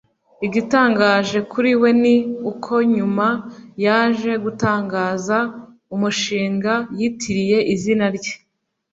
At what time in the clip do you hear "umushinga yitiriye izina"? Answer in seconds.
5.95-8.05